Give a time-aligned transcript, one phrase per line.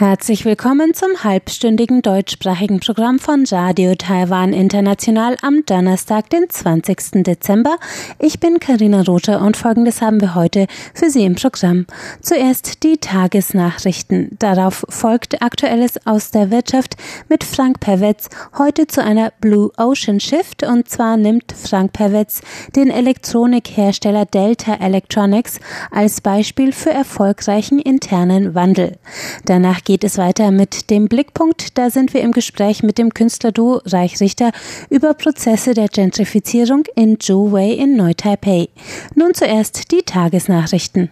[0.00, 7.22] Herzlich willkommen zum halbstündigen deutschsprachigen Programm von Radio Taiwan International am Donnerstag, den 20.
[7.22, 7.76] Dezember.
[8.18, 11.84] Ich bin Karina Rother und folgendes haben wir heute für Sie im Programm.
[12.22, 14.38] Zuerst die Tagesnachrichten.
[14.38, 16.96] Darauf folgt Aktuelles aus der Wirtschaft
[17.28, 22.40] mit Frank Perwetz heute zu einer Blue Ocean Shift und zwar nimmt Frank Perwetz
[22.74, 28.96] den Elektronikhersteller Delta Electronics als Beispiel für erfolgreichen internen Wandel.
[29.44, 31.76] Danach geht es weiter mit dem Blickpunkt.
[31.76, 34.52] Da sind wir im Gespräch mit dem Künstlerduo Reichrichter
[34.88, 38.68] über Prozesse der Gentrifizierung in Zhuwei in Neu-Taipei.
[39.16, 41.10] Nun zuerst die Tagesnachrichten.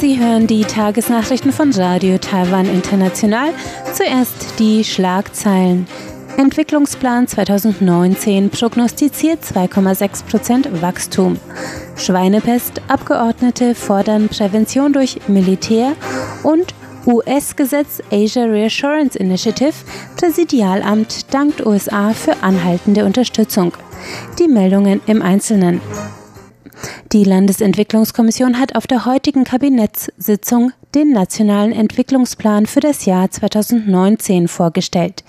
[0.00, 3.50] Sie hören die Tagesnachrichten von Radio Taiwan International.
[3.92, 5.86] Zuerst die Schlagzeilen.
[6.36, 11.38] Entwicklungsplan 2019 prognostiziert 2,6 Prozent Wachstum.
[11.96, 15.92] Schweinepest, Abgeordnete fordern Prävention durch Militär
[16.42, 16.74] und
[17.06, 19.74] US-Gesetz Asia Reassurance Initiative,
[20.16, 23.72] Präsidialamt dankt USA für anhaltende Unterstützung.
[24.38, 25.80] Die Meldungen im Einzelnen.
[27.12, 35.24] Die Landesentwicklungskommission hat auf der heutigen Kabinettssitzung den Nationalen Entwicklungsplan für das Jahr 2019 vorgestellt.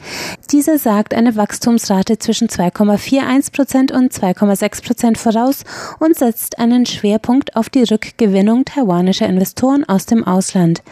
[0.51, 5.63] Dieser sagt eine Wachstumsrate zwischen 2,41 Prozent und 2,6 Prozent voraus
[5.99, 10.83] und setzt einen Schwerpunkt auf die Rückgewinnung taiwanischer Investoren aus dem Ausland.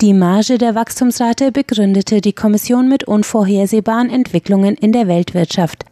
[0.00, 5.84] Die Marge der Wachstumsrate begründete die Kommission mit unvorhersehbaren Entwicklungen in der Weltwirtschaft.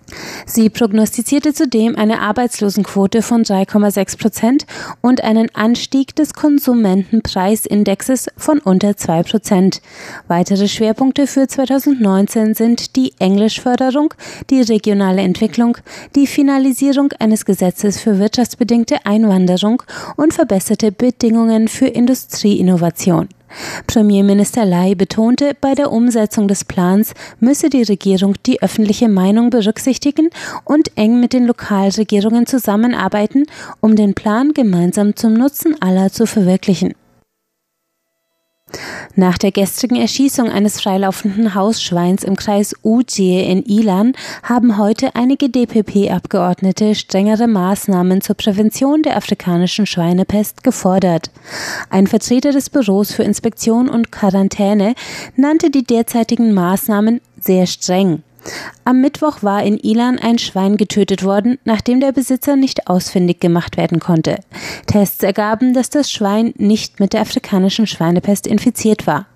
[0.46, 4.66] Sie prognostizierte zudem eine Arbeitslosenquote von 3,6 Prozent
[5.02, 9.80] und einen Anstieg des Konsumentenpreisindexes von unter 2 Prozent.
[10.26, 14.14] Weitere Schwerpunkte für 2019 sind die Englischförderung,
[14.50, 15.78] die regionale Entwicklung,
[16.14, 19.82] die Finalisierung eines Gesetzes für wirtschaftsbedingte Einwanderung
[20.16, 23.28] und verbesserte Bedingungen für Industrieinnovation.
[23.86, 30.30] Premierminister Lai betonte, bei der Umsetzung des Plans müsse die Regierung die öffentliche Meinung berücksichtigen
[30.64, 33.46] und eng mit den Lokalregierungen zusammenarbeiten,
[33.80, 36.94] um den Plan gemeinsam zum Nutzen aller zu verwirklichen.
[39.14, 44.12] Nach der gestrigen Erschießung eines freilaufenden Hausschweins im Kreis Ujie in Ilan
[44.42, 51.30] haben heute einige DPP-Abgeordnete strengere Maßnahmen zur Prävention der afrikanischen Schweinepest gefordert.
[51.90, 54.94] Ein Vertreter des Büros für Inspektion und Quarantäne
[55.36, 58.22] nannte die derzeitigen Maßnahmen sehr streng.
[58.84, 63.76] Am Mittwoch war in Ilan ein Schwein getötet worden, nachdem der Besitzer nicht ausfindig gemacht
[63.76, 64.40] werden konnte.
[64.86, 69.26] Tests ergaben, dass das Schwein nicht mit der afrikanischen Schweinepest infiziert war.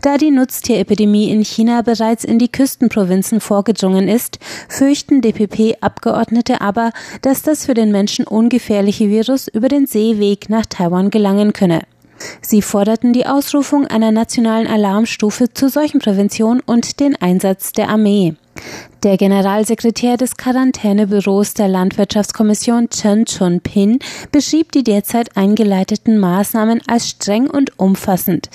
[0.00, 6.90] Da die Nutztierepidemie in China bereits in die Küstenprovinzen vorgedrungen ist, fürchten DPP-Abgeordnete aber,
[7.22, 11.82] dass das für den Menschen ungefährliche Virus über den Seeweg nach Taiwan gelangen könne.
[12.40, 18.34] Sie forderten die Ausrufung einer nationalen Alarmstufe zur Seuchenprävention und den Einsatz der Armee.
[19.02, 23.98] Der Generalsekretär des Quarantänebüros der Landwirtschaftskommission Chen Chun-Pin
[24.30, 28.48] beschrieb die derzeit eingeleiteten Maßnahmen als streng und umfassend.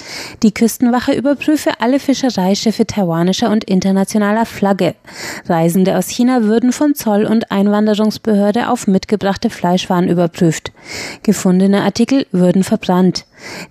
[0.44, 4.96] Die Küstenwache überprüfe alle Fischereischiffe taiwanischer und internationaler Flagge.
[5.50, 10.72] Reisende aus China würden von Zoll- und Einwanderungsbehörde auf mitgebrachte Fleischwaren überprüft.
[11.24, 13.26] Gefundene Artikel würden verbrannt.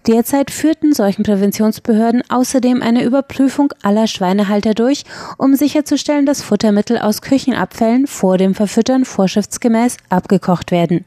[0.07, 5.05] Derzeit führten solchen Präventionsbehörden außerdem eine Überprüfung aller Schweinehalter durch,
[5.39, 11.05] um sicherzustellen, dass Futtermittel aus Küchenabfällen vor dem Verfüttern vorschriftsgemäß abgekocht werden.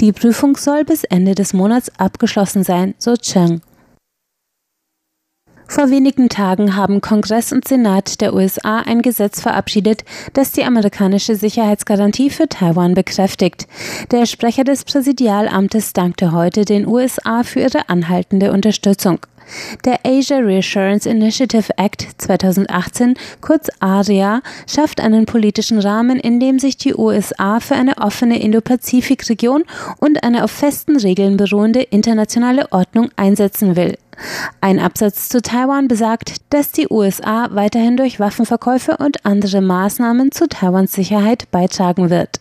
[0.00, 3.62] Die Prüfung soll bis Ende des Monats abgeschlossen sein, so Cheng.
[5.70, 11.36] Vor wenigen Tagen haben Kongress und Senat der USA ein Gesetz verabschiedet, das die amerikanische
[11.36, 13.68] Sicherheitsgarantie für Taiwan bekräftigt.
[14.10, 19.20] Der Sprecher des Präsidialamtes dankte heute den USA für ihre anhaltende Unterstützung.
[19.84, 26.76] Der Asia Reassurance Initiative Act 2018, kurz ARIA, schafft einen politischen Rahmen, in dem sich
[26.76, 29.64] die USA für eine offene Indo-Pazifik-Region
[29.98, 33.96] und eine auf festen Regeln beruhende internationale Ordnung einsetzen will.
[34.60, 40.48] Ein Absatz zu Taiwan besagt, dass die USA weiterhin durch Waffenverkäufe und andere Maßnahmen zu
[40.48, 42.39] Taiwans Sicherheit beitragen wird.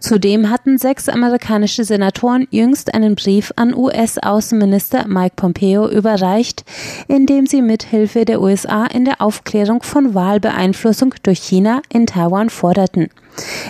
[0.00, 6.64] Zudem hatten sechs amerikanische Senatoren jüngst einen Brief an US-Außenminister Mike Pompeo überreicht,
[7.08, 12.50] in dem sie mithilfe der USA in der Aufklärung von Wahlbeeinflussung durch China in Taiwan
[12.50, 13.08] forderten.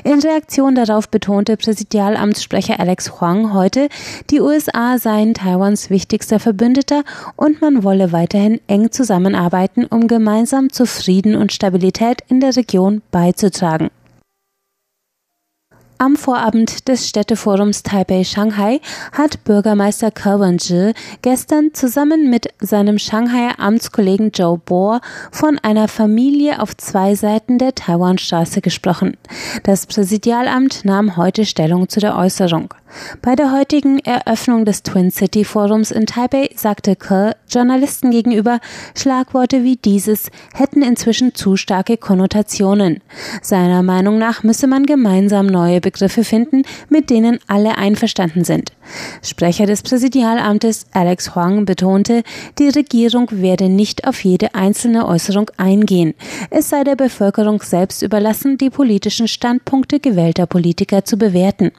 [0.05, 3.88] In Reaktion darauf betonte Präsidialamtssprecher Alex Huang heute,
[4.31, 7.02] die USA seien Taiwans wichtigster Verbündeter
[7.37, 13.02] und man wolle weiterhin eng zusammenarbeiten, um gemeinsam zu Frieden und Stabilität in der Region
[13.11, 13.90] beizutragen.
[16.00, 18.81] Am Vorabend des Städteforums Taipei-Shanghai
[19.11, 20.93] hat Bürgermeister Ke Wen-je
[21.23, 25.00] gestern zusammen mit seinem Shanghaier Amtskollegen Joe Bohr
[25.33, 29.17] von einer Familie auf zwei Seiten der Taiwanstraße gesprochen.
[29.65, 32.75] Das Präsidialamt nahm heute Stellung zu der Äußerung.
[33.21, 38.61] Bei der heutigen Eröffnung des Twin City Forums in Taipei sagte Ke Journalisten gegenüber,
[38.97, 43.00] Schlagworte wie dieses hätten inzwischen zu starke Konnotationen.
[43.43, 48.73] Seiner Meinung nach müsse man gemeinsam neue Begriffe finden, mit denen alle einverstanden sind.
[49.23, 52.23] Sprecher des Präsidialamtes Alex Huang betonte,
[52.58, 56.12] die Regierung werde nicht auf jede einzelne Äußerung eingehen.
[56.50, 61.73] Es sei der Bevölkerung selbst überlassen, die politischen Standpunkte gewählter Politiker zu bewerten.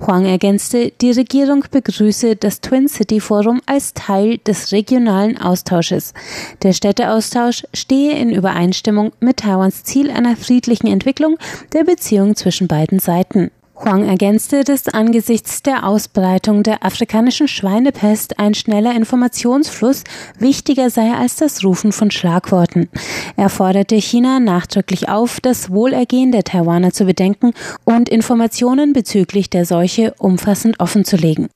[0.00, 6.14] Huang ergänzte, die Regierung begrüße das Twin City Forum als Teil des regionalen Austausches.
[6.62, 11.36] Der Städteaustausch stehe in Übereinstimmung mit Taiwans Ziel einer friedlichen Entwicklung
[11.72, 13.50] der Beziehung zwischen beiden Seiten.
[13.78, 20.04] Huang ergänzte, dass angesichts der Ausbreitung der afrikanischen Schweinepest ein schneller Informationsfluss
[20.38, 22.88] wichtiger sei als das Rufen von Schlagworten.
[23.36, 27.52] Er forderte China nachdrücklich auf, das Wohlergehen der Taiwaner zu bedenken
[27.84, 31.48] und Informationen bezüglich der Seuche umfassend offenzulegen.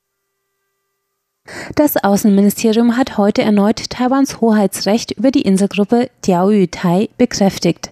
[1.75, 7.91] Das Außenministerium hat heute erneut Taiwans Hoheitsrecht über die Inselgruppe Diaoyu-Tai bekräftigt.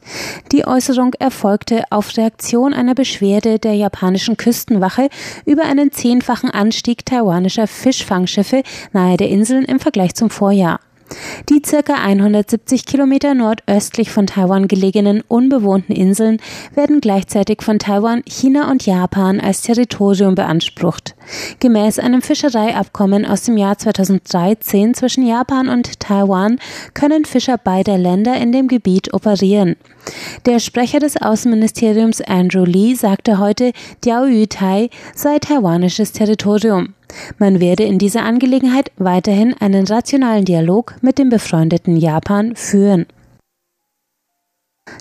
[0.51, 5.09] Die Äußerung erfolgte auf Reaktion einer Beschwerde der japanischen Küstenwache
[5.45, 8.63] über einen zehnfachen Anstieg taiwanischer Fischfangschiffe
[8.93, 10.79] nahe der Inseln im Vergleich zum Vorjahr.
[11.49, 16.37] Die circa 170 Kilometer nordöstlich von Taiwan gelegenen unbewohnten Inseln
[16.75, 21.15] werden gleichzeitig von Taiwan, China und Japan als Territorium beansprucht.
[21.59, 26.59] Gemäß einem Fischereiabkommen aus dem Jahr 2013 zwischen Japan und Taiwan
[26.93, 29.75] können Fischer beider Länder in dem Gebiet operieren.
[30.45, 33.71] Der Sprecher des Außenministeriums Andrew Lee sagte heute,
[34.03, 36.93] Diaoyu-Tai sei taiwanisches Territorium.
[37.37, 43.05] Man werde in dieser Angelegenheit weiterhin einen rationalen Dialog mit dem befreundeten Japan führen.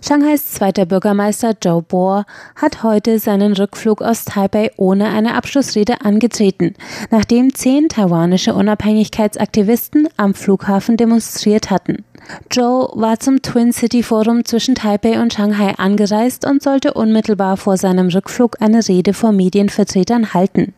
[0.07, 2.25] Shanghais zweiter Bürgermeister Joe Bohr
[2.55, 6.75] hat heute seinen Rückflug aus Taipei ohne eine Abschlussrede angetreten,
[7.11, 12.05] nachdem zehn taiwanische Unabhängigkeitsaktivisten am Flughafen demonstriert hatten.
[12.51, 17.77] Joe war zum Twin City Forum zwischen Taipei und Shanghai angereist und sollte unmittelbar vor
[17.77, 20.75] seinem Rückflug eine Rede vor Medienvertretern halten.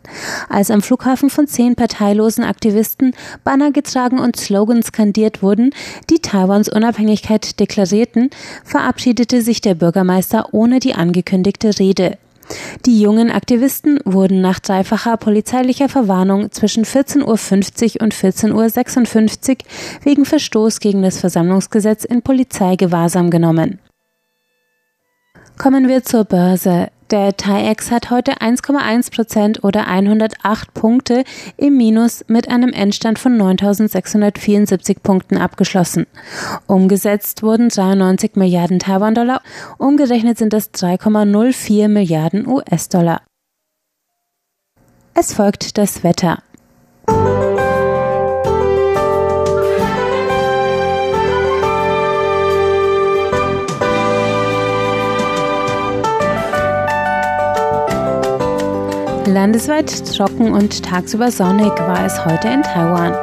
[0.48, 3.14] Als am Flughafen von zehn parteilosen Aktivisten
[3.44, 5.70] Banner getragen und Slogans skandiert wurden,
[6.08, 8.30] die Taiwans Unabhängigkeit deklarierten,
[8.64, 12.18] verabschiedete sich der Bürgermeister ohne die angekündigte Rede.
[12.86, 19.56] Die jungen Aktivisten wurden nach dreifacher polizeilicher Verwarnung zwischen 14.50 Uhr und 14.56 Uhr
[20.02, 23.78] wegen Verstoß gegen das Versammlungsgesetz in Polizeigewahrsam genommen.
[25.58, 26.88] Kommen wir zur Börse.
[27.10, 31.24] Der TAIEX hat heute 1,1 Prozent oder 108 Punkte
[31.56, 36.06] im Minus mit einem Endstand von 9.674 Punkten abgeschlossen.
[36.68, 39.42] Umgesetzt wurden 93 Milliarden Taiwan-Dollar,
[39.76, 43.22] umgerechnet sind das 3,04 Milliarden US-Dollar.
[45.14, 46.44] Es folgt das Wetter.
[59.26, 63.14] Landesweit trocken und tagsüber sonnig war es heute in Taiwan.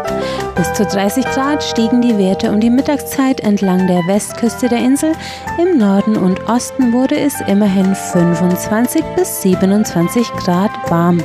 [0.55, 5.13] Bis zu 30 Grad stiegen die Werte um die Mittagszeit entlang der Westküste der Insel.
[5.61, 11.23] Im Norden und Osten wurde es immerhin 25 bis 27 Grad warm.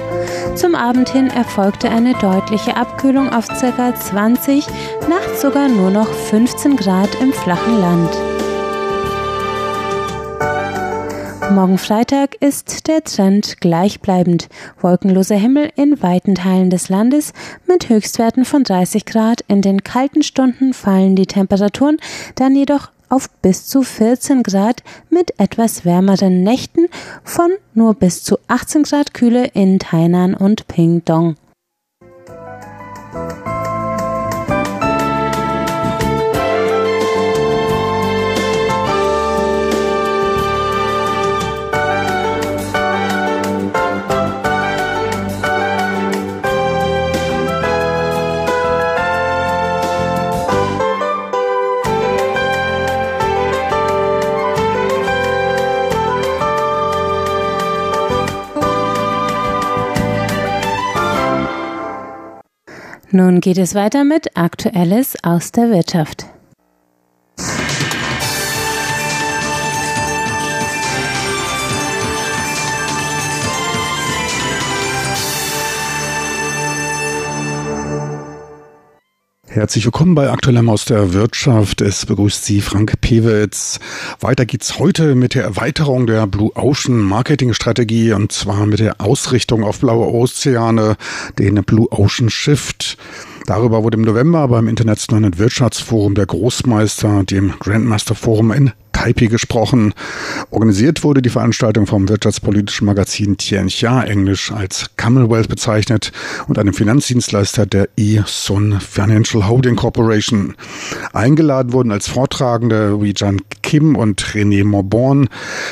[0.55, 3.95] Zum Abend hin erfolgte eine deutliche Abkühlung auf ca.
[3.95, 4.67] 20,
[5.09, 8.32] nachts sogar nur noch 15 Grad im flachen Land.
[11.55, 14.49] Morgen Freitag ist der Trend gleichbleibend.
[14.81, 17.35] Wolkenloser Himmel in weiten Teilen des Landes
[17.69, 19.45] mit Höchstwerten von 30 Grad.
[19.49, 21.99] In den kalten Stunden fallen die Temperaturen
[22.37, 26.89] dann jedoch auf bis zu 14 Grad mit etwas wärmeren Nächten
[27.23, 31.37] von nur bis zu 18 Grad Kühle in Tainan und Pingdong.
[63.15, 66.32] Nun geht es weiter mit Aktuelles aus der Wirtschaft.
[79.53, 81.83] Herzlich willkommen bei Aktuellem aus der Wirtschaft.
[81.83, 83.81] Es begrüßt Sie Frank Pewitz.
[84.19, 89.03] Weiter geht's heute mit der Erweiterung der Blue Ocean Marketing Strategie und zwar mit der
[89.03, 90.97] Ausrichtung auf blaue Ozeane,
[91.39, 92.97] den Blue Ocean Shift.
[93.45, 99.95] Darüber wurde im November beim Internationalen Wirtschaftsforum der Großmeister, dem Grandmaster Forum in Taipei gesprochen.
[100.51, 106.13] Organisiert wurde die Veranstaltung vom wirtschaftspolitischen Magazin Tianxia, englisch als Commonwealth bezeichnet,
[106.47, 110.55] und einem Finanzdienstleister der E-Sun Financial Holding Corporation.
[111.13, 115.29] Eingeladen wurden als Vortragende Wijan Kim und René Morborn,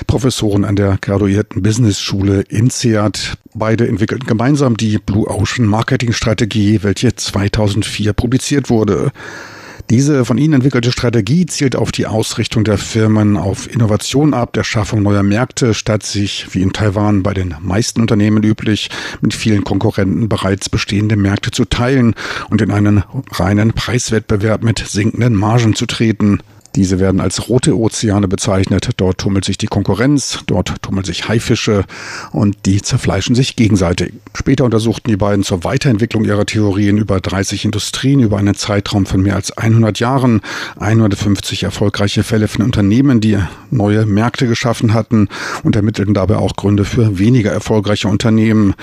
[0.09, 3.37] Professoren an der graduierten Business Schule INSEAD.
[3.55, 9.13] Beide entwickelten gemeinsam die Blue Ocean Marketing Strategie, welche 2004 publiziert wurde.
[9.91, 14.63] Diese von Ihnen entwickelte Strategie zielt auf die Ausrichtung der Firmen auf Innovation ab, der
[14.63, 18.89] Schaffung neuer Märkte, statt sich, wie in Taiwan bei den meisten Unternehmen üblich,
[19.21, 22.15] mit vielen Konkurrenten bereits bestehende Märkte zu teilen
[22.51, 26.39] und in einen reinen Preiswettbewerb mit sinkenden Margen zu treten.
[26.77, 28.91] Diese werden als rote Ozeane bezeichnet.
[28.97, 31.85] Dort tummelt sich die Konkurrenz, dort tummeln sich Haifische
[32.33, 34.13] und die zerfleischen sich gegenseitig.
[34.35, 39.21] Später untersuchten die beiden zur Weiterentwicklung ihrer Theorien über 30 Industrien über einen Zeitraum von
[39.21, 40.41] mehr als 100 Jahren
[40.79, 43.39] 150 erfolgreiche Fälle von Unternehmen, die
[43.71, 45.29] neue Märkte geschaffen hatten
[45.65, 48.75] und ermittelten dabei auch Gründe für weniger erfolgreiche Unternehmen.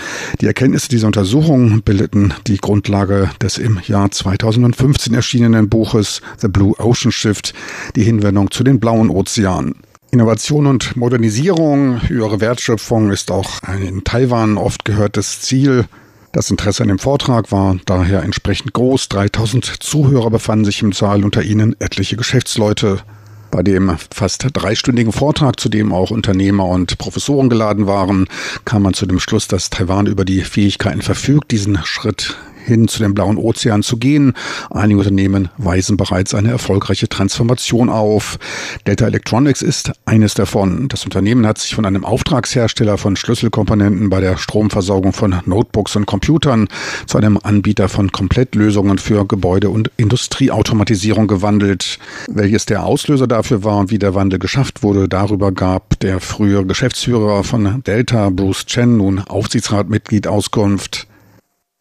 [0.42, 6.74] Die Erkenntnisse dieser Untersuchung bildeten die Grundlage des im Jahr 2015 erschienenen Buches The Blue
[6.80, 7.54] Ocean Shift,
[7.96, 9.76] die Hinwendung zu den blauen Ozeanen.
[10.12, 15.86] Innovation und Modernisierung, höhere Wertschöpfung ist auch ein in Taiwan oft gehörtes Ziel.
[16.32, 19.10] Das Interesse an dem Vortrag war daher entsprechend groß.
[19.10, 23.00] 3000 Zuhörer befanden sich im Saal, unter ihnen etliche Geschäftsleute.
[23.52, 28.28] Bei dem fast dreistündigen Vortrag, zu dem auch Unternehmer und Professoren geladen waren,
[28.66, 33.00] kam man zu dem Schluss, dass Taiwan über die Fähigkeiten verfügt, diesen Schritt hin zu
[33.00, 34.34] dem blauen Ozean zu gehen.
[34.70, 38.38] Einige Unternehmen weisen bereits eine erfolgreiche Transformation auf.
[38.86, 40.88] Delta Electronics ist eines davon.
[40.90, 46.06] Das Unternehmen hat sich von einem Auftragshersteller von Schlüsselkomponenten bei der Stromversorgung von Notebooks und
[46.06, 46.68] Computern
[47.06, 52.00] zu einem Anbieter von Komplettlösungen für Gebäude- und Industrieautomatisierung gewandelt.
[52.30, 56.66] Welches der Auslöser dafür war und wie der Wandel geschafft wurde, darüber gab der frühere
[56.66, 61.08] Geschäftsführer von Delta, Bruce Chen, nun Aufsichtsratmitglied Auskunft.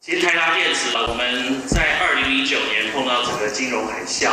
[0.06, 4.30] 其实台达电子，我们在二零零九年碰到整个金融海啸。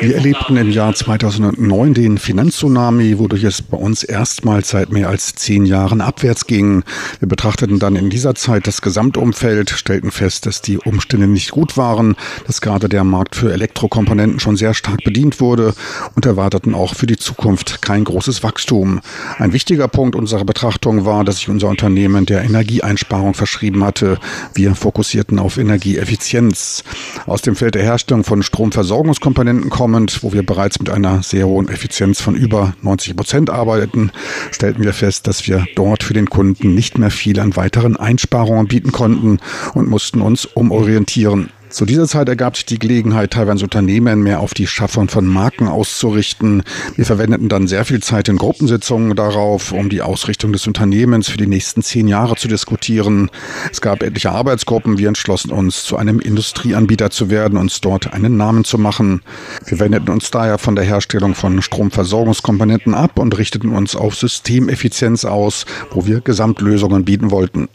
[0.00, 5.34] Wir erlebten im Jahr 2009 den Finanztsunami, wodurch es bei uns erstmals seit mehr als
[5.34, 6.82] zehn Jahren abwärts ging.
[7.20, 11.76] Wir betrachteten dann in dieser Zeit das Gesamtumfeld, stellten fest, dass die Umstände nicht gut
[11.76, 15.74] waren, dass gerade der Markt für Elektrokomponenten schon sehr stark bedient wurde
[16.14, 19.00] und erwarteten auch für die Zukunft kein großes Wachstum.
[19.38, 24.18] Ein wichtiger Punkt unserer Betrachtung war, dass sich unser Unternehmen der Energieeinsparung verschrieben hatte.
[24.54, 26.84] Wir fokussierten auf Energieeffizienz.
[27.26, 31.68] Aus dem Feld der Herstellung von Stromversorgungskomponenten kommend, wo wir bereits mit einer sehr hohen
[31.68, 34.12] Effizienz von über 90 Prozent arbeiten,
[34.52, 38.68] stellten wir fest, dass wir dort für den Kunden nicht mehr viel an weiteren Einsparungen
[38.68, 39.40] bieten konnten
[39.74, 41.50] und mussten uns umorientieren.
[41.74, 45.66] Zu dieser Zeit ergab sich die Gelegenheit, teilweise Unternehmen mehr auf die Schaffung von Marken
[45.66, 46.62] auszurichten.
[46.94, 51.36] Wir verwendeten dann sehr viel Zeit in Gruppensitzungen darauf, um die Ausrichtung des Unternehmens für
[51.36, 53.28] die nächsten zehn Jahre zu diskutieren.
[53.72, 54.98] Es gab etliche Arbeitsgruppen.
[54.98, 59.22] Wir entschlossen uns, zu einem Industrieanbieter zu werden, uns dort einen Namen zu machen.
[59.66, 65.24] Wir wendeten uns daher von der Herstellung von Stromversorgungskomponenten ab und richteten uns auf Systemeffizienz
[65.24, 67.68] aus, wo wir Gesamtlösungen bieten wollten.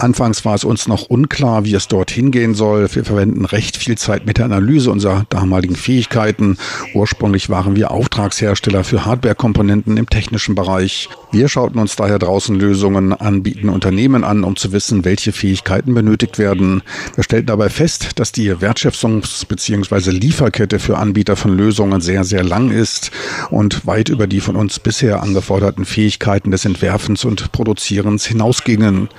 [0.00, 2.88] Anfangs war es uns noch unklar, wie es dort hingehen soll.
[2.94, 6.56] Wir verwenden recht viel Zeit mit der Analyse unserer damaligen Fähigkeiten.
[6.94, 11.10] Ursprünglich waren wir Auftragshersteller für Hardwarekomponenten im technischen Bereich.
[11.32, 16.38] Wir schauten uns daher draußen Lösungen anbieten Unternehmen an, um zu wissen, welche Fähigkeiten benötigt
[16.38, 16.82] werden.
[17.14, 20.12] Wir stellten dabei fest, dass die Wertschöpfungs- bzw.
[20.12, 23.10] Lieferkette für Anbieter von Lösungen sehr, sehr lang ist
[23.50, 29.10] und weit über die von uns bisher angeforderten Fähigkeiten des Entwerfens und Produzierens hinausgingen.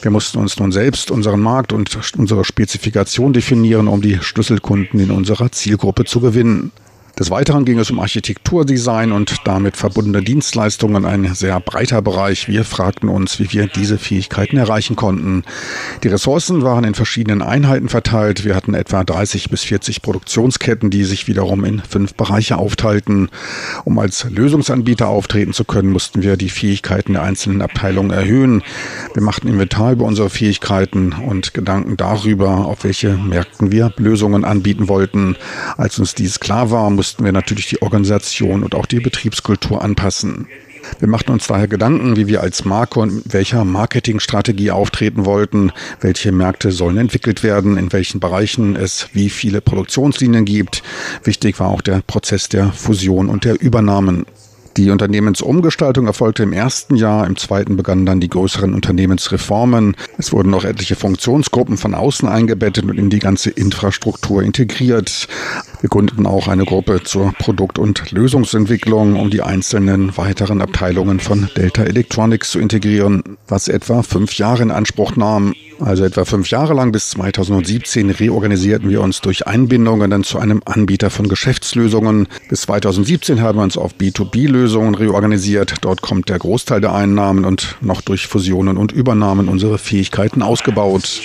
[0.00, 5.52] Wir uns nun selbst unseren Markt und unsere Spezifikation definieren, um die Schlüsselkunden in unserer
[5.52, 6.72] Zielgruppe zu gewinnen.
[7.18, 12.48] Des Weiteren ging es um Architekturdesign und damit verbundene Dienstleistungen, ein sehr breiter Bereich.
[12.48, 15.44] Wir fragten uns, wie wir diese Fähigkeiten erreichen konnten.
[16.02, 18.46] Die Ressourcen waren in verschiedenen Einheiten verteilt.
[18.46, 23.28] Wir hatten etwa 30 bis 40 Produktionsketten, die sich wiederum in fünf Bereiche aufteilten.
[23.84, 28.62] Um als Lösungsanbieter auftreten zu können, mussten wir die Fähigkeiten der einzelnen Abteilungen erhöhen.
[29.12, 34.88] Wir machten Inventar über unsere Fähigkeiten und Gedanken darüber, auf welche Märkten wir Lösungen anbieten
[34.88, 35.36] wollten.
[35.76, 40.46] Als uns dies klar war, mussten wir natürlich die Organisation und auch die Betriebskultur anpassen.
[41.00, 45.72] Wir machten uns daher Gedanken, wie wir als Marke und mit welcher Marketingstrategie auftreten wollten,
[46.00, 50.84] welche Märkte sollen entwickelt werden, in welchen Bereichen es wie viele Produktionslinien gibt.
[51.24, 54.24] Wichtig war auch der Prozess der Fusion und der Übernahmen.
[54.76, 59.96] Die Unternehmensumgestaltung erfolgte im ersten Jahr, im zweiten begannen dann die größeren Unternehmensreformen.
[60.16, 65.28] Es wurden noch etliche Funktionsgruppen von außen eingebettet und in die ganze Infrastruktur integriert.
[65.80, 71.50] Wir gründeten auch eine Gruppe zur Produkt- und Lösungsentwicklung, um die einzelnen weiteren Abteilungen von
[71.56, 75.54] Delta Electronics zu integrieren, was etwa fünf Jahre in Anspruch nahm.
[75.81, 80.61] Also etwa fünf Jahre lang bis 2017 reorganisierten wir uns durch Einbindungen dann zu einem
[80.65, 82.27] Anbieter von Geschäftslösungen.
[82.49, 85.75] Bis 2017 haben wir uns auf B2B-Lösungen reorganisiert.
[85.81, 91.21] Dort kommt der Großteil der Einnahmen und noch durch Fusionen und Übernahmen unsere Fähigkeiten ausgebaut.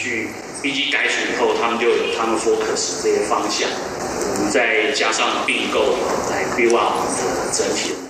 [4.53, 5.97] 再加上并购
[6.31, 8.06] 来规划我们的整体的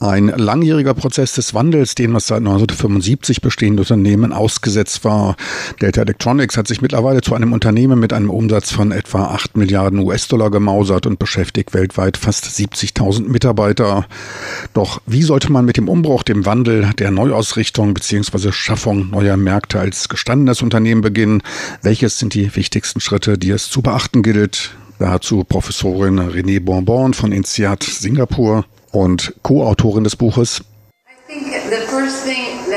[0.00, 5.36] Ein langjähriger Prozess des Wandels, dem das seit 1975 bestehende Unternehmen ausgesetzt war.
[5.80, 10.00] Delta Electronics hat sich mittlerweile zu einem Unternehmen mit einem Umsatz von etwa 8 Milliarden
[10.00, 14.06] US-Dollar gemausert und beschäftigt weltweit fast 70.000 Mitarbeiter.
[14.72, 18.52] Doch wie sollte man mit dem Umbruch, dem Wandel, der Neuausrichtung bzw.
[18.52, 21.42] Schaffung neuer Märkte als gestandenes Unternehmen beginnen?
[21.82, 24.76] Welches sind die wichtigsten Schritte, die es zu beachten gilt?
[24.98, 30.60] Dazu Professorin René Bonbon von INSEAD Singapur und Co-Autorin des Buches.
[30.60, 32.67] I think the first thing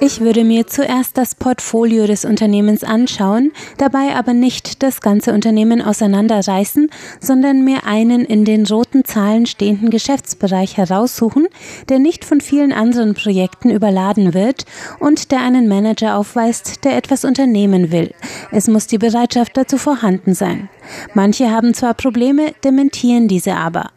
[0.00, 5.82] ich würde mir zuerst das Portfolio des Unternehmens anschauen, dabei aber nicht das ganze Unternehmen
[5.82, 6.90] auseinanderreißen,
[7.20, 11.46] sondern mir einen in den roten Zahlen stehenden Geschäftsbereich heraussuchen,
[11.90, 14.64] der nicht von vielen anderen Projekten überladen wird
[15.00, 18.14] und der einen Manager aufweist, der etwas unternehmen will.
[18.50, 20.70] Es muss die Bereitschaft dazu vorhanden sein.
[21.14, 23.90] Manche haben zwar Probleme, dementieren diese aber.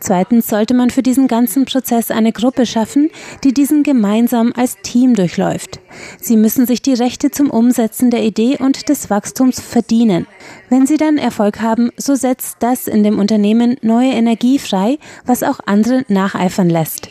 [0.00, 3.10] Zweitens sollte man für diesen ganzen Prozess eine Gruppe schaffen,
[3.44, 5.80] die diesen gemeinsam als Team durchläuft.
[6.20, 10.26] Sie müssen sich die Rechte zum Umsetzen der Idee und des Wachstums verdienen.
[10.68, 15.42] Wenn sie dann Erfolg haben, so setzt das in dem Unternehmen neue Energie frei, was
[15.42, 17.08] auch andere nacheifern lässt.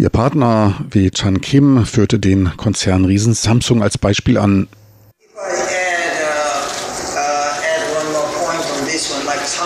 [0.00, 4.68] Ihr Partner Wei Chan Kim führte den Konzernriesen Samsung als Beispiel an.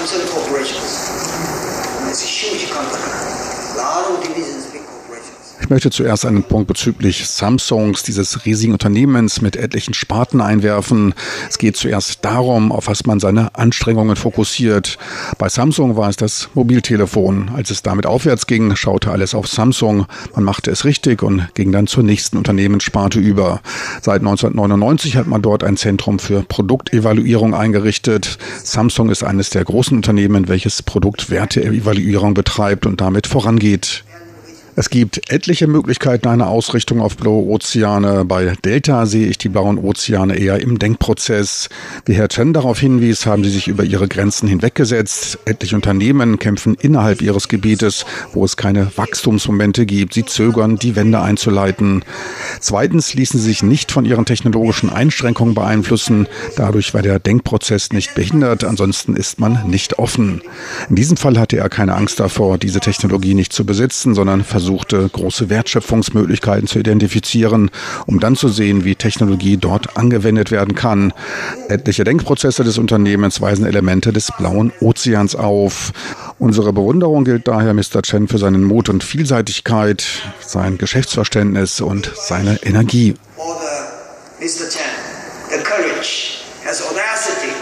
[0.02, 0.51] Samsung Corporations.
[5.72, 11.14] Möchte zuerst einen Punkt bezüglich Samsungs, dieses riesigen Unternehmens mit etlichen Sparten einwerfen.
[11.48, 14.98] Es geht zuerst darum, auf was man seine Anstrengungen fokussiert.
[15.38, 17.52] Bei Samsung war es das Mobiltelefon.
[17.54, 20.04] Als es damit aufwärts ging, schaute alles auf Samsung.
[20.34, 23.62] Man machte es richtig und ging dann zur nächsten Unternehmenssparte über.
[24.02, 28.36] Seit 1999 hat man dort ein Zentrum für Produktevaluierung eingerichtet.
[28.62, 34.04] Samsung ist eines der großen Unternehmen, welches Produktwerteevaluierung betreibt und damit vorangeht.
[34.74, 38.24] Es gibt etliche Möglichkeiten einer Ausrichtung auf blaue Ozeane.
[38.24, 41.68] Bei Delta sehe ich die blauen Ozeane eher im Denkprozess.
[42.06, 45.40] Wie Herr Chen darauf hinwies, haben sie sich über ihre Grenzen hinweggesetzt.
[45.44, 50.14] Etliche Unternehmen kämpfen innerhalb ihres Gebietes, wo es keine Wachstumsmomente gibt.
[50.14, 52.02] Sie zögern, die Wende einzuleiten.
[52.58, 56.28] Zweitens ließen sie sich nicht von ihren technologischen Einschränkungen beeinflussen.
[56.56, 58.64] Dadurch war der Denkprozess nicht behindert.
[58.64, 60.40] Ansonsten ist man nicht offen.
[60.88, 64.61] In diesem Fall hatte er keine Angst davor, diese Technologie nicht zu besitzen, sondern versuchte,
[64.70, 67.70] große Wertschöpfungsmöglichkeiten zu identifizieren,
[68.06, 71.12] um dann zu sehen, wie Technologie dort angewendet werden kann.
[71.68, 75.92] Etliche Denkprozesse des Unternehmens weisen Elemente des blauen Ozeans auf.
[76.38, 78.02] Unsere Bewunderung gilt daher Mr.
[78.02, 80.04] Chen für seinen Mut und Vielseitigkeit,
[80.40, 83.14] sein Geschäftsverständnis und seine Energie.
[84.40, 84.68] Mr.
[84.68, 84.82] Chen,
[85.50, 87.52] the courage, has audacity,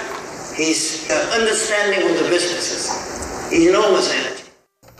[0.54, 1.06] his
[1.38, 2.90] understanding of the businesses,
[3.52, 4.29] enormous energy.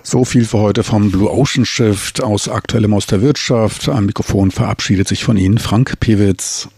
[0.03, 3.89] So viel für heute vom Blue Ocean Shift aus Aktuellem aus der Wirtschaft.
[3.89, 6.69] Am Mikrofon verabschiedet sich von Ihnen Frank Pewitz.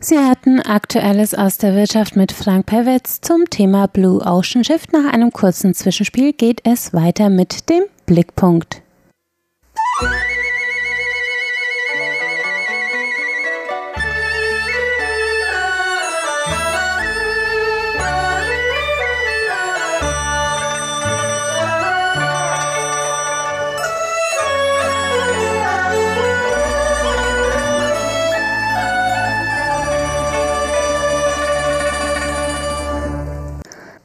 [0.00, 4.92] Sie hatten Aktuelles aus der Wirtschaft mit Frank Pewitz zum Thema Blue Ocean Shift.
[4.92, 8.82] Nach einem kurzen Zwischenspiel geht es weiter mit dem Blickpunkt.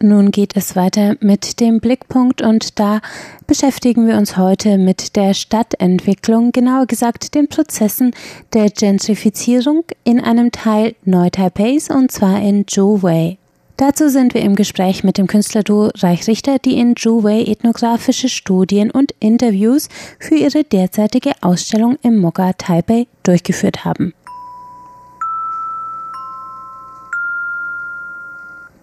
[0.01, 3.01] Nun geht es weiter mit dem Blickpunkt und da
[3.47, 8.11] beschäftigen wir uns heute mit der Stadtentwicklung, genauer gesagt den Prozessen
[8.53, 13.37] der Gentrifizierung in einem Teil Neu-Taipeis und zwar in Zhuwei.
[13.75, 18.91] Dazu sind wir im Gespräch mit dem Künstlerduo Reich Richter, die in Zhuwei ethnografische Studien
[18.91, 24.13] und Interviews für ihre derzeitige Ausstellung im Mokka Taipei durchgeführt haben.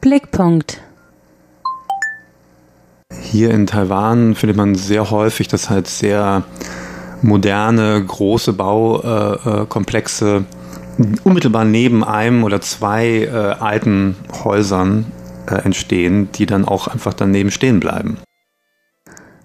[0.03, 0.83] Blickpunkt
[3.37, 6.45] hier in Taiwan findet man sehr häufig, dass halt sehr
[7.23, 10.45] moderne, große Baukomplexe
[10.99, 15.07] äh, unmittelbar neben einem oder zwei äh, alten Häusern
[15.47, 18.17] äh, entstehen, die dann auch einfach daneben stehen bleiben.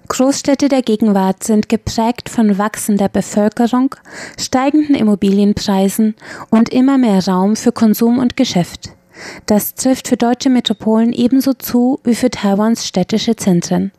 [0.07, 3.95] Großstädte der Gegenwart sind geprägt von wachsender Bevölkerung,
[4.37, 6.15] steigenden Immobilienpreisen
[6.49, 8.91] und immer mehr Raum für Konsum und Geschäft.
[9.45, 13.91] Das trifft für deutsche Metropolen ebenso zu wie für Taiwans städtische Zentren.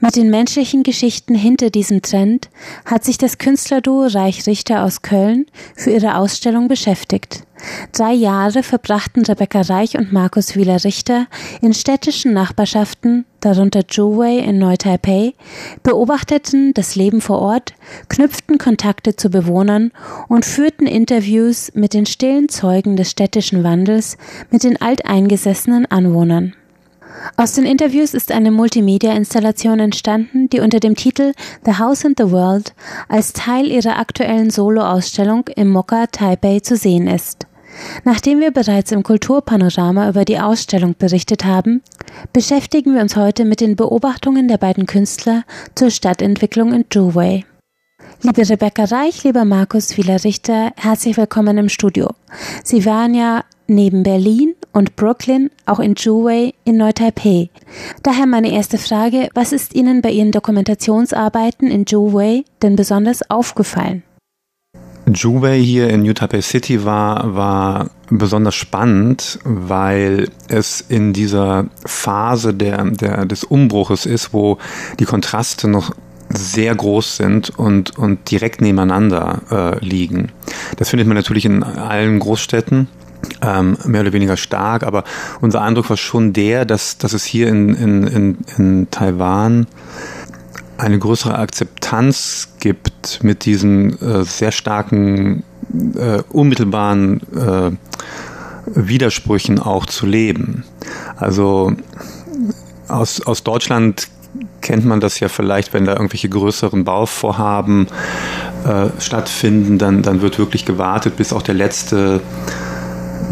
[0.00, 2.48] Mit den menschlichen Geschichten hinter diesem Trend
[2.84, 7.46] hat sich das Künstlerduo Reich Richter aus Köln für ihre Ausstellung beschäftigt.
[7.92, 11.26] Drei Jahre verbrachten Rebecca Reich und Markus Wieler Richter
[11.62, 15.34] in städtischen Nachbarschaften, darunter Zhuwei in Neu-Taipei,
[15.82, 17.74] beobachteten das Leben vor Ort,
[18.08, 19.92] knüpften Kontakte zu Bewohnern
[20.28, 24.18] und führten Interviews mit den stillen Zeugen des städtischen Wandels,
[24.50, 26.54] mit den alteingesessenen Anwohnern.
[27.36, 31.32] Aus den Interviews ist eine Multimedia-Installation entstanden, die unter dem Titel
[31.64, 32.74] The House and the World
[33.08, 37.46] als Teil ihrer aktuellen Solo-Ausstellung im Mokka Taipei zu sehen ist.
[38.04, 41.82] Nachdem wir bereits im Kulturpanorama über die Ausstellung berichtet haben,
[42.32, 47.44] beschäftigen wir uns heute mit den Beobachtungen der beiden Künstler zur Stadtentwicklung in Zhuwei.
[48.22, 52.08] Liebe Rebecca Reich, lieber Markus Wieler-Richter, herzlich willkommen im Studio.
[52.64, 57.50] Sie waren ja neben Berlin und Brooklyn auch in Zhuwei in Neu-Taipei.
[58.02, 64.02] Daher meine erste Frage, was ist Ihnen bei Ihren Dokumentationsarbeiten in Zhuwei denn besonders aufgefallen?
[65.12, 72.54] Zhuwei hier in New Taipei City war, war besonders spannend, weil es in dieser Phase
[72.54, 74.58] der, der, des Umbruches ist, wo
[74.98, 75.92] die Kontraste noch
[76.28, 80.32] sehr groß sind und, und direkt nebeneinander äh, liegen.
[80.76, 82.88] Das findet man natürlich in allen Großstädten
[83.42, 85.04] ähm, mehr oder weniger stark, aber
[85.40, 89.66] unser Eindruck war schon der, dass, dass es hier in, in, in, in Taiwan
[90.78, 95.42] eine größere Akzeptanz gibt, mit diesen äh, sehr starken,
[95.94, 97.70] äh, unmittelbaren äh,
[98.66, 100.64] Widersprüchen auch zu leben.
[101.16, 101.72] Also
[102.88, 104.08] aus, aus Deutschland
[104.60, 107.88] kennt man das ja vielleicht, wenn da irgendwelche größeren Bauvorhaben
[108.64, 112.20] äh, stattfinden, dann, dann wird wirklich gewartet, bis auch der letzte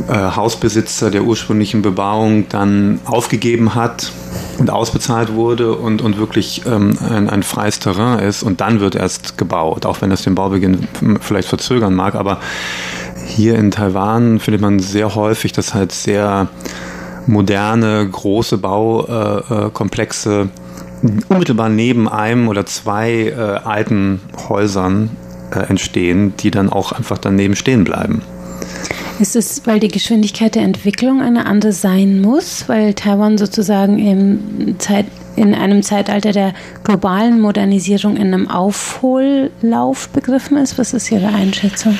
[0.08, 4.12] äh, Hausbesitzer der ursprünglichen Bebauung dann aufgegeben hat
[4.58, 8.94] und ausbezahlt wurde und, und wirklich ähm, ein, ein freies Terrain ist und dann wird
[8.94, 10.86] erst gebaut, auch wenn das den Baubeginn
[11.20, 12.14] vielleicht verzögern mag.
[12.14, 12.38] Aber
[13.26, 16.48] hier in Taiwan findet man sehr häufig, dass halt sehr
[17.26, 20.63] moderne, große Baukomplexe äh,
[21.28, 25.10] unmittelbar neben einem oder zwei äh, alten Häusern
[25.54, 28.22] äh, entstehen, die dann auch einfach daneben stehen bleiben.
[29.20, 34.78] Ist es, weil die Geschwindigkeit der Entwicklung eine andere sein muss, weil Taiwan sozusagen im
[34.80, 40.78] Zeit, in einem Zeitalter der globalen Modernisierung in einem Aufhollauf begriffen ist?
[40.78, 41.96] Was ist Ihre Einschätzung?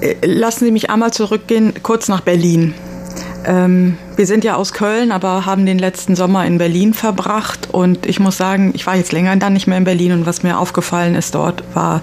[0.00, 2.74] Äh, lassen Sie mich einmal zurückgehen, kurz nach Berlin.
[3.44, 7.68] Ähm, wir sind ja aus Köln, aber haben den letzten Sommer in Berlin verbracht.
[7.72, 10.12] Und ich muss sagen, ich war jetzt länger dann nicht mehr in Berlin.
[10.12, 12.02] Und was mir aufgefallen ist dort, war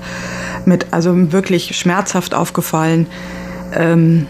[0.65, 3.07] mit, also wirklich schmerzhaft aufgefallen,
[3.73, 4.27] ähm,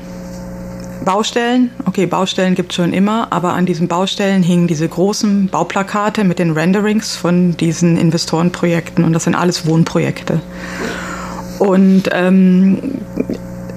[1.05, 6.23] Baustellen, okay, Baustellen gibt es schon immer, aber an diesen Baustellen hingen diese großen Bauplakate
[6.23, 10.41] mit den Renderings von diesen Investorenprojekten und das sind alles Wohnprojekte.
[11.59, 12.99] Und ähm,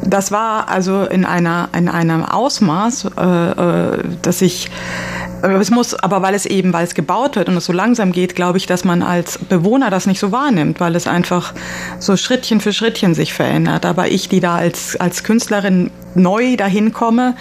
[0.04, 4.70] das war also in, einer, in einem Ausmaß, äh, äh, dass ich
[5.42, 8.35] es muss, aber weil es eben, weil es gebaut wird und es so langsam geht,
[8.35, 11.55] glaube ich, dass man als Bewohner das nicht so wahrnimmt, weil es einfach
[11.98, 13.87] so Schrittchen für Schrittchen sich verändert.
[13.87, 17.35] Aber ich, die da als, als Künstlerin neu dahin komme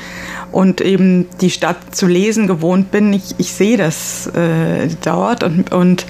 [0.52, 5.72] und eben die Stadt zu lesen gewohnt bin, ich, ich sehe das äh, dort und,
[5.72, 6.06] und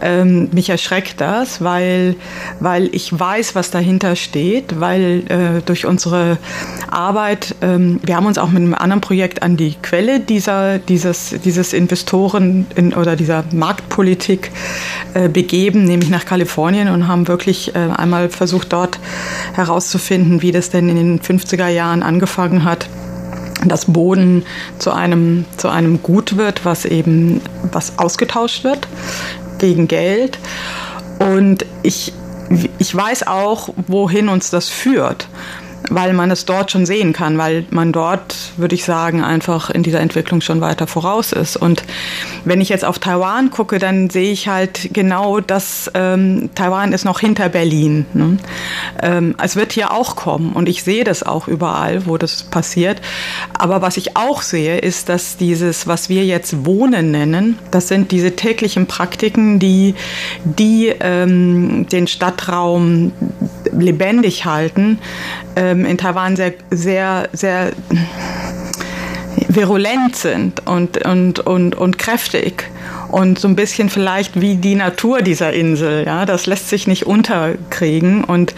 [0.00, 2.16] ähm, mich erschreckt das, weil,
[2.60, 6.38] weil ich weiß, was dahinter steht, weil äh, durch unsere
[6.90, 11.31] Arbeit, ähm, wir haben uns auch mit einem anderen Projekt an die Quelle dieser, dieses,
[11.38, 14.50] dieses Investoren in, oder dieser Marktpolitik
[15.14, 18.98] äh, begeben, nämlich nach Kalifornien und haben wirklich äh, einmal versucht, dort
[19.54, 22.88] herauszufinden, wie das denn in den 50er Jahren angefangen hat
[23.64, 24.44] dass Boden
[24.80, 27.40] zu einem, zu einem Gut wird, was eben
[27.70, 28.88] was ausgetauscht wird
[29.58, 30.38] gegen Geld.
[31.20, 32.12] Und ich,
[32.78, 35.28] ich weiß auch, wohin uns das führt
[35.90, 39.82] weil man es dort schon sehen kann, weil man dort, würde ich sagen, einfach in
[39.82, 41.56] dieser Entwicklung schon weiter voraus ist.
[41.56, 41.82] Und
[42.44, 47.04] wenn ich jetzt auf Taiwan gucke, dann sehe ich halt genau, dass ähm, Taiwan ist
[47.04, 48.06] noch hinter Berlin.
[48.14, 48.36] Ne?
[49.02, 53.00] Ähm, es wird hier auch kommen und ich sehe das auch überall, wo das passiert.
[53.54, 58.12] Aber was ich auch sehe, ist, dass dieses, was wir jetzt Wohnen nennen, das sind
[58.12, 59.94] diese täglichen Praktiken, die,
[60.44, 63.12] die ähm, den Stadtraum
[63.72, 64.98] lebendig halten,
[65.72, 67.72] ähm, in Taiwan sehr, sehr, sehr
[69.48, 72.70] virulent sind und, und, und, und kräftig
[73.10, 76.06] und so ein bisschen vielleicht wie die Natur dieser Insel.
[76.06, 78.54] Ja, das lässt sich nicht unterkriegen und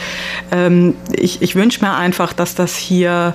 [0.53, 3.35] ähm, ich, ich wünsche mir einfach, dass das hier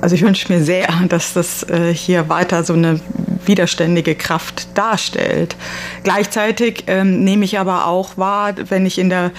[0.00, 2.98] also ich wünsche mir sehr, dass das äh, hier weiter so eine
[3.46, 5.56] widerständige Kraft darstellt.
[6.04, 9.30] Gleichzeitig ähm, nehme ich aber auch wahr, wenn ich in der,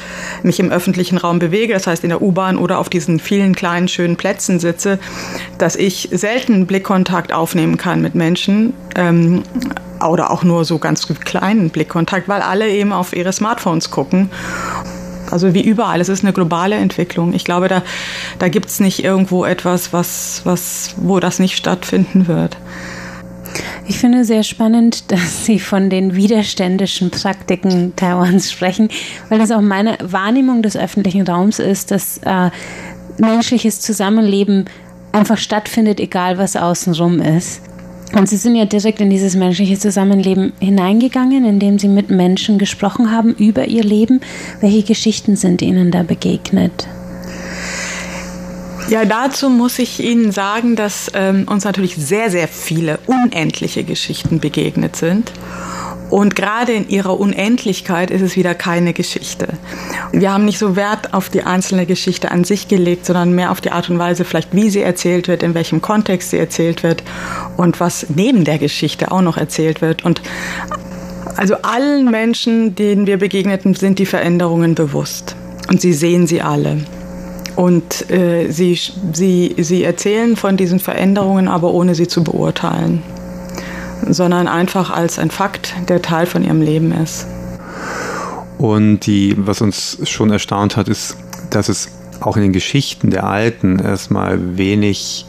[0.43, 3.87] mich im öffentlichen Raum bewege, das heißt in der U-Bahn oder auf diesen vielen kleinen
[3.87, 4.99] schönen Plätzen sitze,
[5.57, 8.73] dass ich selten Blickkontakt aufnehmen kann mit Menschen.
[8.95, 9.43] Ähm,
[10.05, 14.29] oder auch nur so ganz kleinen Blickkontakt, weil alle eben auf ihre Smartphones gucken
[15.33, 17.33] also wie überall, es ist eine globale Entwicklung.
[17.33, 17.81] Ich glaube, da,
[18.37, 22.55] da gibt es nicht irgendwo etwas, was, was, wo das nicht stattfinden wird.
[23.87, 28.89] Ich finde sehr spannend, dass Sie von den widerständischen Praktiken Taiwans sprechen,
[29.29, 32.49] weil das auch meine Wahrnehmung des öffentlichen Raums ist, dass äh,
[33.17, 34.65] menschliches Zusammenleben
[35.11, 37.61] einfach stattfindet, egal was außenrum ist.
[38.15, 43.11] Und Sie sind ja direkt in dieses menschliche Zusammenleben hineingegangen, indem Sie mit Menschen gesprochen
[43.11, 44.21] haben über ihr Leben.
[44.61, 46.87] Welche Geschichten sind Ihnen da begegnet?
[48.89, 54.39] Ja, dazu muss ich Ihnen sagen, dass ähm, uns natürlich sehr, sehr viele unendliche Geschichten
[54.39, 55.31] begegnet sind.
[56.09, 59.47] Und gerade in ihrer Unendlichkeit ist es wieder keine Geschichte.
[60.11, 63.61] Wir haben nicht so Wert auf die einzelne Geschichte an sich gelegt, sondern mehr auf
[63.61, 67.03] die Art und Weise, vielleicht wie sie erzählt wird, in welchem Kontext sie erzählt wird
[67.57, 70.05] und was neben der Geschichte auch noch erzählt wird.
[70.05, 70.21] Und
[71.35, 75.35] also allen Menschen, denen wir begegneten, sind die Veränderungen bewusst.
[75.69, 76.77] Und sie sehen sie alle.
[77.55, 78.79] Und äh, sie,
[79.13, 83.03] sie, sie erzählen von diesen Veränderungen, aber ohne sie zu beurteilen
[84.09, 87.27] sondern einfach als ein Fakt, der Teil von ihrem Leben ist.
[88.57, 91.17] Und die, was uns schon erstaunt hat, ist,
[91.49, 91.89] dass es
[92.21, 95.25] auch in den Geschichten der Alten erstmal wenig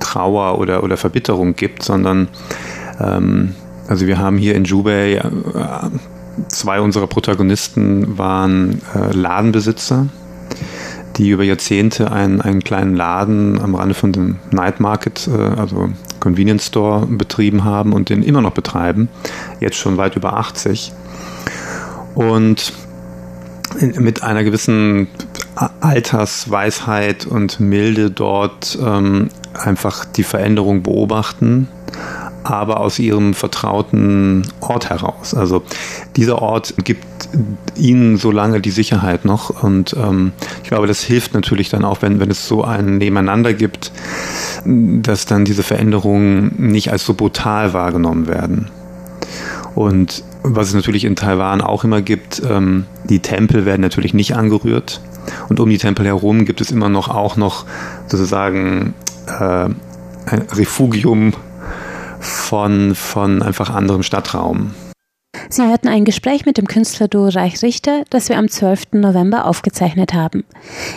[0.00, 2.28] Trauer oder, oder Verbitterung gibt, sondern
[3.00, 3.54] ähm,
[3.88, 5.22] also wir haben hier in Jubei äh,
[6.48, 10.08] zwei unserer Protagonisten waren äh, Ladenbesitzer,
[11.16, 15.90] die über Jahrzehnte einen, einen kleinen Laden am Rande von dem Night Market, äh, also
[16.20, 19.08] Convenience Store betrieben haben und den immer noch betreiben,
[19.60, 20.92] jetzt schon weit über 80.
[22.14, 22.72] Und
[23.80, 25.08] mit einer gewissen
[25.80, 31.68] Altersweisheit und Milde dort ähm, einfach die Veränderung beobachten,
[32.44, 35.34] aber aus ihrem vertrauten Ort heraus.
[35.34, 35.62] Also
[36.16, 37.04] dieser Ort gibt
[37.74, 42.02] ihnen so lange die Sicherheit noch und ähm, ich glaube, das hilft natürlich dann auch,
[42.02, 43.90] wenn, wenn es so ein Nebeneinander gibt,
[44.64, 48.70] dass dann diese Veränderungen nicht als so brutal wahrgenommen werden.
[49.74, 54.36] Und was es natürlich in Taiwan auch immer gibt, ähm, die Tempel werden natürlich nicht
[54.36, 55.00] angerührt.
[55.48, 57.64] Und um die Tempel herum gibt es immer noch auch noch
[58.06, 58.94] sozusagen
[59.26, 59.68] äh,
[60.26, 61.32] ein Refugium
[62.24, 64.72] von, von einfach anderem Stadtraum.
[65.48, 68.92] Sie hörten ein Gespräch mit dem Künstlerduo Reich Richter, das wir am 12.
[68.92, 70.44] November aufgezeichnet haben.